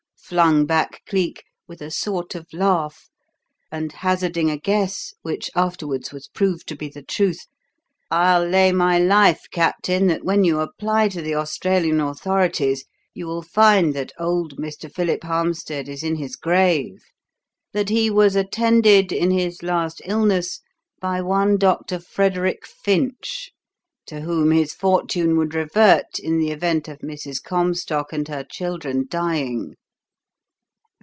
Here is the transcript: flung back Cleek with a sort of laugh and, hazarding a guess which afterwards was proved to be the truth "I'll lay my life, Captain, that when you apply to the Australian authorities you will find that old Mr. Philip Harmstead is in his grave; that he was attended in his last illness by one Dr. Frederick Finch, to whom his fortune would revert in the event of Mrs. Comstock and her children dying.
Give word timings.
flung 0.31 0.65
back 0.65 1.01
Cleek 1.05 1.43
with 1.67 1.81
a 1.81 1.91
sort 1.91 2.35
of 2.35 2.47
laugh 2.53 3.09
and, 3.69 3.91
hazarding 3.91 4.49
a 4.49 4.55
guess 4.57 5.13
which 5.23 5.49
afterwards 5.57 6.13
was 6.13 6.29
proved 6.29 6.65
to 6.69 6.73
be 6.75 6.87
the 6.87 7.01
truth 7.01 7.47
"I'll 8.09 8.45
lay 8.47 8.71
my 8.71 8.97
life, 8.97 9.41
Captain, 9.51 10.07
that 10.07 10.23
when 10.23 10.45
you 10.45 10.61
apply 10.61 11.09
to 11.09 11.21
the 11.21 11.35
Australian 11.35 11.99
authorities 11.99 12.85
you 13.13 13.27
will 13.27 13.41
find 13.41 13.93
that 13.95 14.13
old 14.17 14.55
Mr. 14.57 14.89
Philip 14.89 15.21
Harmstead 15.25 15.89
is 15.89 16.01
in 16.01 16.15
his 16.15 16.37
grave; 16.37 17.03
that 17.73 17.89
he 17.89 18.09
was 18.09 18.37
attended 18.37 19.11
in 19.11 19.31
his 19.31 19.61
last 19.61 20.01
illness 20.05 20.61
by 21.01 21.19
one 21.21 21.57
Dr. 21.57 21.99
Frederick 21.99 22.65
Finch, 22.65 23.51
to 24.05 24.21
whom 24.21 24.51
his 24.51 24.71
fortune 24.73 25.35
would 25.37 25.53
revert 25.53 26.19
in 26.19 26.37
the 26.37 26.51
event 26.51 26.87
of 26.87 26.99
Mrs. 26.99 27.43
Comstock 27.43 28.13
and 28.13 28.29
her 28.29 28.45
children 28.49 29.05
dying. 29.09 29.75